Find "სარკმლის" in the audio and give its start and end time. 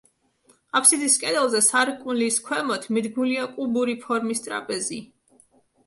1.67-2.41